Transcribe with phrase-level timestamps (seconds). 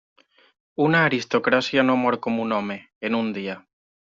[0.85, 2.79] Una aristocràcia no mor com un home,
[3.11, 3.61] en un dia.